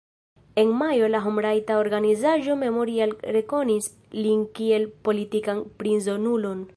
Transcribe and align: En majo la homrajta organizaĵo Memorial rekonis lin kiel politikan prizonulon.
En 0.61 0.71
majo 0.77 1.09
la 1.15 1.19
homrajta 1.25 1.75
organizaĵo 1.81 2.57
Memorial 2.63 3.13
rekonis 3.37 3.91
lin 4.23 4.43
kiel 4.61 4.89
politikan 5.09 5.63
prizonulon. 5.83 6.69